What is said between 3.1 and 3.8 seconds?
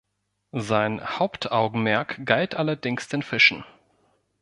Fischen.